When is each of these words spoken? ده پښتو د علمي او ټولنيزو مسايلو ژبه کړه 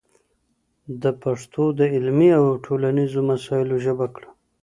ده 1.01 1.11
پښتو 1.23 1.63
د 1.79 1.81
علمي 1.95 2.29
او 2.39 2.45
ټولنيزو 2.65 3.19
مسايلو 3.31 3.75
ژبه 3.85 4.07
کړه 4.15 4.29